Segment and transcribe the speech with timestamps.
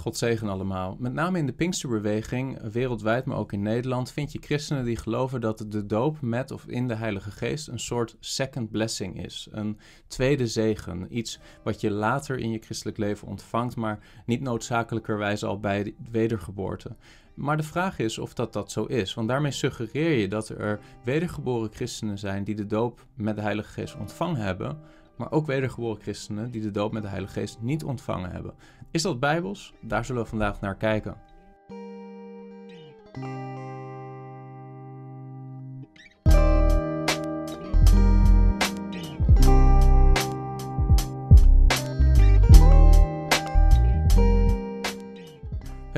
[0.00, 0.96] God zegen allemaal.
[0.98, 5.40] Met name in de Pinksterbeweging, wereldwijd, maar ook in Nederland, vind je christenen die geloven
[5.40, 9.48] dat de doop met of in de Heilige Geest een soort second blessing is.
[9.50, 11.16] Een tweede zegen.
[11.16, 15.94] Iets wat je later in je christelijk leven ontvangt, maar niet noodzakelijkerwijs al bij de
[16.10, 16.96] wedergeboorte.
[17.34, 19.14] Maar de vraag is of dat, dat zo is.
[19.14, 23.70] Want daarmee suggereer je dat er wedergeboren christenen zijn die de doop met de Heilige
[23.70, 24.78] Geest ontvangen hebben
[25.20, 28.54] maar ook wedergeboren christenen die de doop met de Heilige Geest niet ontvangen hebben.
[28.90, 29.74] Is dat bijbels?
[29.80, 31.16] Daar zullen we vandaag naar kijken.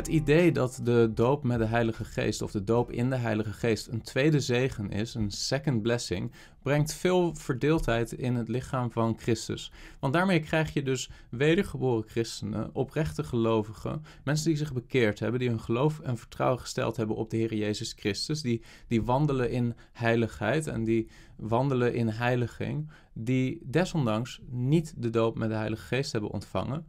[0.00, 3.52] Het idee dat de doop met de Heilige Geest of de doop in de Heilige
[3.52, 6.32] Geest een tweede zegen is, een second blessing,
[6.62, 9.72] brengt veel verdeeldheid in het lichaam van Christus.
[9.98, 15.48] Want daarmee krijg je dus wedergeboren christenen, oprechte gelovigen, mensen die zich bekeerd hebben, die
[15.48, 19.74] hun geloof en vertrouwen gesteld hebben op de Heer Jezus Christus, die, die wandelen in
[19.92, 26.12] heiligheid en die wandelen in heiliging, die desondanks niet de doop met de Heilige Geest
[26.12, 26.86] hebben ontvangen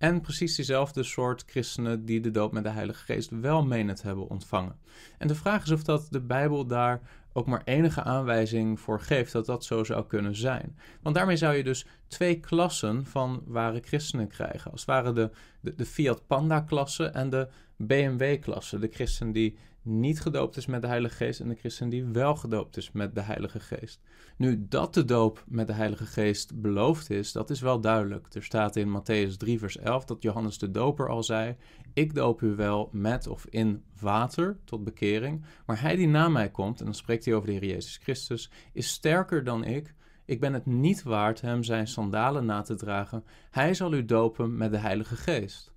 [0.00, 4.06] en precies diezelfde soort christenen die de doop met de Heilige Geest wel menen te
[4.06, 4.76] hebben ontvangen.
[5.18, 7.00] En de vraag is of dat de Bijbel daar
[7.32, 10.78] ook maar enige aanwijzing voor geeft dat dat zo zou kunnen zijn.
[11.02, 14.70] Want daarmee zou je dus twee klassen van ware christenen krijgen.
[14.70, 18.78] Als het ware de, de, de Fiat Panda-klasse en de BMW-klasse.
[18.78, 22.36] De christen die niet gedoopt is met de Heilige Geest en de christen die wel
[22.36, 24.00] gedoopt is met de Heilige Geest.
[24.36, 28.34] Nu, dat de doop met de Heilige Geest beloofd is, dat is wel duidelijk.
[28.34, 31.56] Er staat in Matthäus 3, vers 11 dat Johannes de Doper al zei:
[31.94, 36.50] Ik doop u wel met of in water tot bekering, maar hij die na mij
[36.50, 39.94] komt, en dan spreekt hij over de Heer Jezus Christus, is sterker dan ik.
[40.24, 43.24] Ik ben het niet waard hem zijn sandalen na te dragen.
[43.50, 45.69] Hij zal u dopen met de Heilige Geest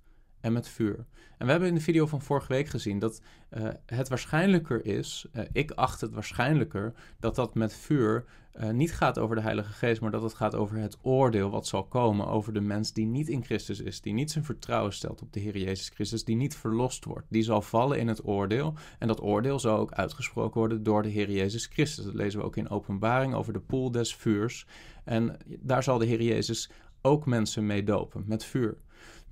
[0.44, 1.06] en met vuur.
[1.38, 5.26] En we hebben in de video van vorige week gezien dat uh, het waarschijnlijker is,
[5.32, 8.24] uh, ik acht het waarschijnlijker, dat dat met vuur
[8.60, 11.66] uh, niet gaat over de Heilige Geest, maar dat het gaat over het oordeel wat
[11.66, 15.22] zal komen over de mens die niet in Christus is, die niet zijn vertrouwen stelt
[15.22, 17.26] op de Heer Jezus Christus, die niet verlost wordt.
[17.28, 21.08] Die zal vallen in het oordeel en dat oordeel zal ook uitgesproken worden door de
[21.08, 22.04] Heer Jezus Christus.
[22.04, 24.66] Dat lezen we ook in Openbaring over de poel des vuurs.
[25.04, 26.70] En daar zal de Heer Jezus
[27.02, 28.76] ook mensen mee dopen, met vuur.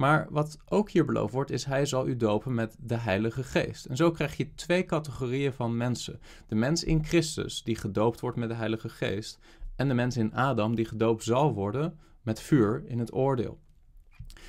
[0.03, 3.85] Maar wat ook hier beloofd wordt, is hij zal u dopen met de Heilige Geest.
[3.85, 6.21] En zo krijg je twee categorieën van mensen.
[6.49, 9.39] De mens in Christus, die gedoopt wordt met de Heilige Geest.
[9.77, 13.59] En de mens in Adam, die gedoopt zal worden met vuur in het oordeel.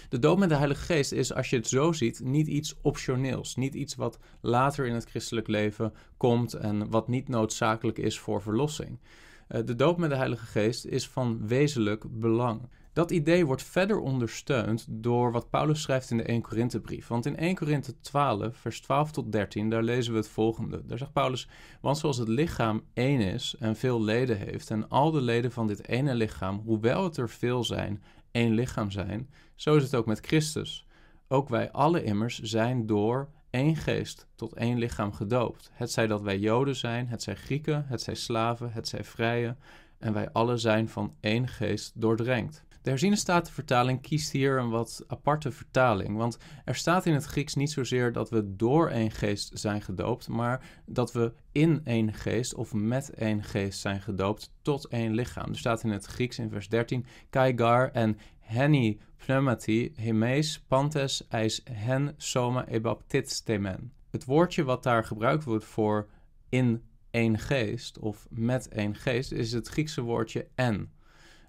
[0.09, 3.55] De doop met de Heilige Geest is, als je het zo ziet, niet iets optioneels.
[3.55, 8.41] Niet iets wat later in het christelijk leven komt en wat niet noodzakelijk is voor
[8.41, 8.99] verlossing.
[9.47, 12.69] Eh, de doop met de Heilige Geest is van wezenlijk belang.
[12.93, 17.07] Dat idee wordt verder ondersteund door wat Paulus schrijft in de 1 Korinthebrief.
[17.07, 20.85] Want in 1 Korinthe 12, vers 12 tot 13, daar lezen we het volgende.
[20.85, 21.47] Daar zegt Paulus,
[21.81, 25.67] want zoals het lichaam één is en veel leden heeft, en al de leden van
[25.67, 30.05] dit ene lichaam, hoewel het er veel zijn, één lichaam zijn, zo is het ook
[30.05, 30.87] met Christus.
[31.27, 35.71] Ook wij alle immers zijn door één geest tot één lichaam gedoopt.
[35.73, 39.55] Het zij dat wij Joden zijn, het zij Grieken, het zij slaven, het zij vrije,
[39.99, 42.63] en wij alle zijn van één geest doordrenkt.
[42.83, 47.55] De herziene statenvertaling kiest hier een wat aparte vertaling, want er staat in het Grieks
[47.55, 52.55] niet zozeer dat we door één geest zijn gedoopt, maar dat we in één geest
[52.55, 55.49] of met één geest zijn gedoopt tot één lichaam.
[55.49, 61.61] Er staat in het Grieks in vers 13, kaigar en heni pneumati hemes pantes eis
[61.71, 63.93] hen soma ebaptitstemen.
[64.09, 66.09] Het woordje wat daar gebruikt wordt voor
[66.49, 70.91] in één geest of met één geest is het Griekse woordje en.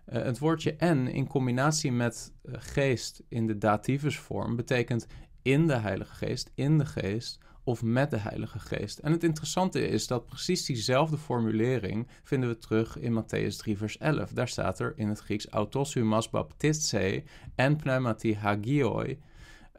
[0.09, 5.07] Uh, het woordje en in combinatie met uh, geest in de dativusvorm betekent
[5.43, 8.99] in de Heilige Geest, in de Geest of met de Heilige Geest.
[8.99, 13.99] En het interessante is dat precies diezelfde formulering vinden we terug in Matthäus 3 vers
[13.99, 14.31] 11.
[14.31, 17.23] Daar staat er in het Grieks autos humas baptistse
[17.55, 19.19] en pneumati hagioi.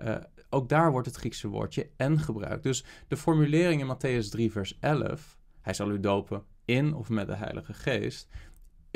[0.01, 0.15] Uh,
[0.49, 2.63] ook daar wordt het Griekse woordje en gebruikt.
[2.63, 7.27] Dus de formulering in Matthäus 3 vers 11, hij zal u dopen in of met
[7.27, 8.27] de Heilige Geest,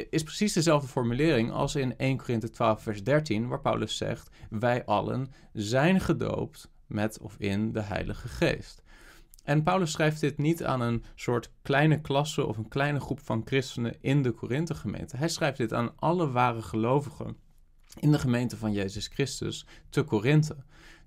[0.10, 4.86] is precies dezelfde formulering als in 1 Korinthe 12, vers 13, waar Paulus zegt: Wij
[4.86, 8.84] allen zijn gedoopt met of in de Heilige Geest.
[9.44, 13.42] En Paulus schrijft dit niet aan een soort kleine klasse of een kleine groep van
[13.46, 15.18] christenen in de Korinthe-gemeente.
[15.18, 17.38] Hij schrijft dit aan alle ware gelovigen
[18.00, 20.56] in de gemeente van Jezus Christus te Korinthe.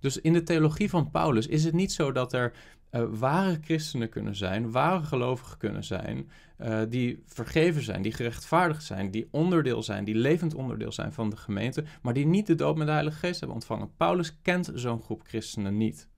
[0.00, 2.52] Dus in de theologie van Paulus is het niet zo dat er
[2.92, 6.30] uh, ware christenen kunnen zijn, ware gelovigen kunnen zijn,
[6.60, 11.30] uh, die vergeven zijn, die gerechtvaardigd zijn, die onderdeel zijn, die levend onderdeel zijn van
[11.30, 13.96] de gemeente, maar die niet de doop met de Heilige Geest hebben ontvangen.
[13.96, 16.08] Paulus kent zo'n groep christenen niet.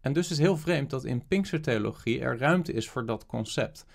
[0.00, 3.86] En dus is het heel vreemd dat in Pinkstertheologie er ruimte is voor dat concept.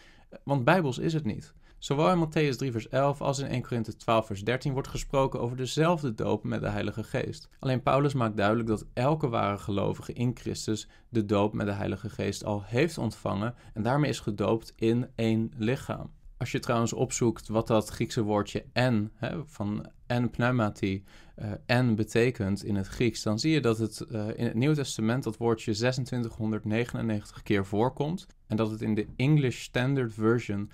[0.43, 1.53] Want bijbels is het niet.
[1.83, 5.39] Zowel in Matthäus 3 vers 11 als in 1 Korinthe 12 vers 13 wordt gesproken
[5.39, 7.49] over dezelfde doop met de Heilige Geest.
[7.59, 12.09] Alleen Paulus maakt duidelijk dat elke ware gelovige in Christus de doop met de Heilige
[12.09, 16.11] Geest al heeft ontvangen en daarmee is gedoopt in één lichaam.
[16.37, 21.03] Als je trouwens opzoekt wat dat Griekse woordje en, hè, van en pneumati,
[21.35, 24.75] uh, en betekent in het Grieks, dan zie je dat het uh, in het Nieuwe
[24.75, 28.27] Testament dat woordje 2699 keer voorkomt.
[28.47, 30.69] En dat het in de English Standard Version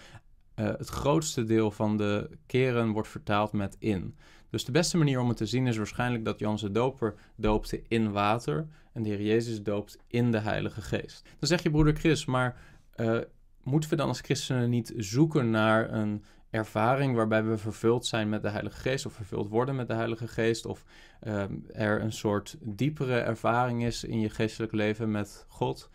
[0.60, 4.16] uh, het grootste deel van de keren wordt vertaald met in.
[4.50, 7.82] Dus de beste manier om het te zien is waarschijnlijk dat Jan de Doper doopte
[7.88, 11.30] in water en de Heer Jezus doopt in de Heilige Geest.
[11.40, 12.58] Dan zeg je broeder Chris, maar
[13.64, 18.42] moeten we dan als christenen niet zoeken naar een ervaring waarbij we vervuld zijn met
[18.42, 20.84] de Heilige Geest of vervuld worden met de Heilige Geest of
[21.20, 25.90] ehm, er een soort diepere ervaring is in je geestelijk leven met God.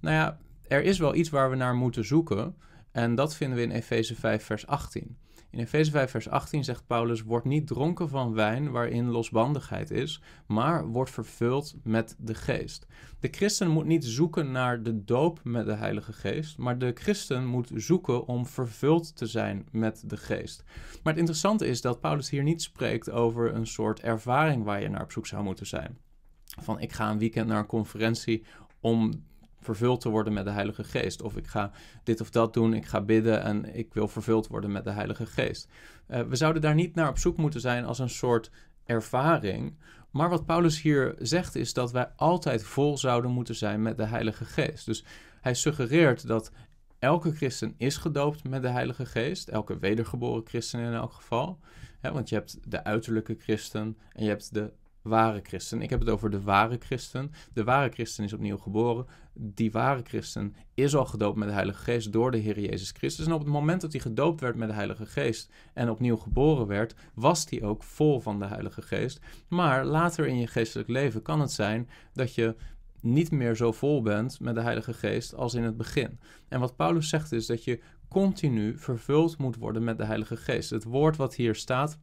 [0.00, 0.38] Nou ja,
[0.68, 2.54] er is wel iets waar we naar moeten zoeken
[2.92, 5.16] en dat vinden we in Efeze 5 vers 18.
[5.50, 10.22] In Efeze 5 vers 18 zegt Paulus, word niet dronken van wijn waarin losbandigheid is,
[10.46, 12.86] maar word vervuld met de geest.
[13.20, 17.46] De christen moet niet zoeken naar de doop met de Heilige Geest, maar de christen
[17.46, 20.64] moet zoeken om vervuld te zijn met de geest.
[21.02, 24.88] Maar het interessante is dat Paulus hier niet spreekt over een soort ervaring waar je
[24.88, 25.98] naar op zoek zou moeten zijn.
[26.44, 28.44] Van ik ga een weekend naar een conferentie
[28.80, 29.24] om
[29.60, 31.22] vervuld te worden met de Heilige Geest.
[31.22, 31.70] Of ik ga
[32.04, 35.26] dit of dat doen, ik ga bidden en ik wil vervuld worden met de Heilige
[35.26, 35.68] Geest.
[36.08, 38.50] Uh, we zouden daar niet naar op zoek moeten zijn als een soort
[38.84, 39.78] ervaring.
[40.10, 44.06] Maar wat Paulus hier zegt is dat wij altijd vol zouden moeten zijn met de
[44.06, 44.86] Heilige Geest.
[44.86, 45.04] Dus
[45.40, 46.52] hij suggereert dat
[46.98, 49.48] elke christen is gedoopt met de Heilige Geest.
[49.48, 51.58] Elke wedergeboren christen in elk geval.
[52.00, 54.72] want je hebt de uiterlijke christen en je hebt de
[55.02, 55.82] ware christen.
[55.82, 57.32] Ik heb het over de ware christen.
[57.52, 59.06] De ware christen is opnieuw geboren.
[59.34, 63.26] Die ware christen is al gedoopt met de Heilige Geest door de Heer Jezus Christus.
[63.26, 66.66] En op het moment dat hij gedoopt werd met de Heilige Geest en opnieuw geboren
[66.66, 69.20] werd, was hij ook vol van de Heilige Geest.
[69.48, 72.56] Maar later in je geestelijk leven kan het zijn dat je
[73.00, 76.18] niet meer zo vol bent met de Heilige Geest als in het begin.
[76.48, 80.70] En wat Paulus zegt is dat je continu vervuld moet worden met de Heilige Geest.
[80.70, 81.98] Het woord wat hier staat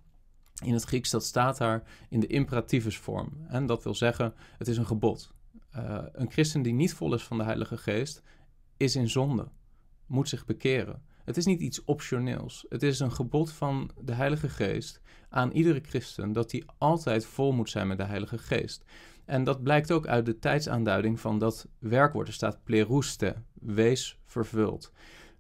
[0.63, 3.45] in het Grieks, dat staat daar in de imperativusvorm.
[3.48, 5.31] En dat wil zeggen, het is een gebod.
[5.75, 8.21] Uh, een christen die niet vol is van de Heilige Geest,
[8.77, 9.48] is in zonde,
[10.06, 11.01] moet zich bekeren.
[11.24, 12.65] Het is niet iets optioneels.
[12.69, 17.51] Het is een gebod van de Heilige Geest aan iedere christen dat hij altijd vol
[17.51, 18.83] moet zijn met de Heilige Geest.
[19.25, 22.27] En dat blijkt ook uit de tijdsaanduiding van dat werkwoord.
[22.27, 24.92] Er staat plerouste, wees vervuld.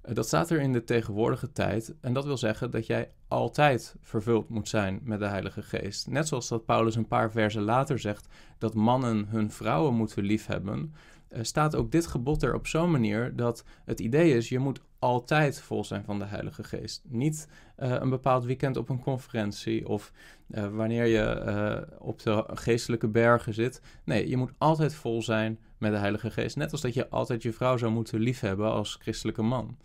[0.07, 3.95] Eh, dat staat er in de tegenwoordige tijd en dat wil zeggen dat jij altijd
[4.01, 6.07] vervuld moet zijn met de Heilige Geest.
[6.07, 8.27] Net zoals dat Paulus een paar versen later zegt
[8.57, 10.93] dat mannen hun vrouwen moeten liefhebben,
[11.29, 14.81] uh, staat ook dit gebod er op zo'n manier dat het idee is je moet
[14.99, 17.01] altijd vol zijn van de Heilige Geest.
[17.07, 17.47] Niet
[17.79, 20.11] uh, een bepaald weekend op een conferentie of
[20.71, 23.81] wanneer je op de geestelijke bergen zit.
[24.03, 26.55] Nee, je moet altijd vol zijn met de Heilige Geest.
[26.55, 29.77] Net als dat je altijd je vrouw zou moeten liefhebben als christelijke man.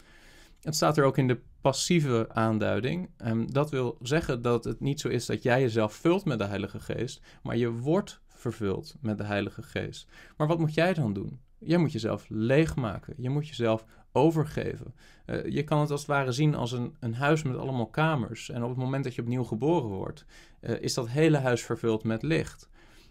[0.62, 3.10] Het staat er ook in de passieve aanduiding.
[3.26, 6.44] Um, dat wil zeggen dat het niet zo is dat jij jezelf vult met de
[6.44, 10.08] Heilige Geest, maar je wordt vervuld met de Heilige Geest.
[10.36, 11.40] Maar wat moet jij dan doen?
[11.58, 13.14] Jij moet jezelf leegmaken.
[13.16, 14.94] Je moet jezelf overgeven.
[15.26, 18.50] Uh, je kan het als het ware zien als een, een huis met allemaal kamers.
[18.50, 20.24] En op het moment dat je opnieuw geboren wordt,
[20.60, 22.68] uh, is dat hele huis vervuld met licht.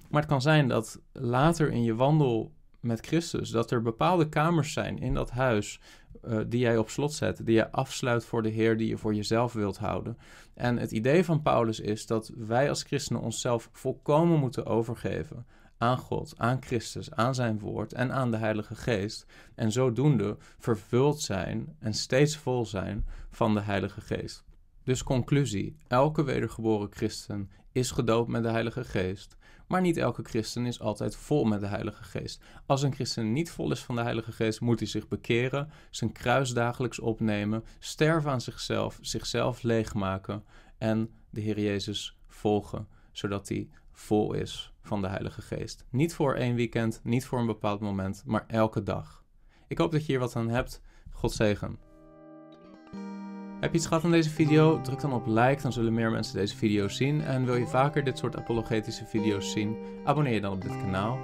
[0.09, 4.73] Maar het kan zijn dat later in je wandel met Christus, dat er bepaalde kamers
[4.73, 5.79] zijn in dat huis
[6.23, 9.15] uh, die jij op slot zet, die je afsluit voor de Heer, die je voor
[9.15, 10.17] jezelf wilt houden.
[10.53, 15.45] En het idee van Paulus is dat wij als christenen onszelf volkomen moeten overgeven
[15.77, 19.25] aan God, aan Christus, aan zijn woord en aan de Heilige Geest.
[19.55, 24.43] En zodoende vervuld zijn en steeds vol zijn van de Heilige Geest.
[24.83, 29.38] Dus conclusie: elke wedergeboren christen is gedoopt met de Heilige Geest.
[29.71, 32.43] Maar niet elke christen is altijd vol met de Heilige Geest.
[32.65, 36.11] Als een christen niet vol is van de Heilige Geest, moet hij zich bekeren, zijn
[36.11, 40.43] kruis dagelijks opnemen, sterven aan zichzelf, zichzelf leegmaken
[40.77, 45.85] en de Heer Jezus volgen, zodat hij vol is van de Heilige Geest.
[45.89, 49.23] Niet voor één weekend, niet voor een bepaald moment, maar elke dag.
[49.67, 50.81] Ik hoop dat je hier wat aan hebt.
[51.11, 51.90] God zegen.
[53.61, 54.81] Heb je iets gehad aan deze video?
[54.81, 57.21] Druk dan op like, dan zullen meer mensen deze video zien.
[57.21, 59.77] En wil je vaker dit soort apologetische video's zien?
[60.03, 61.17] Abonneer je dan op dit kanaal.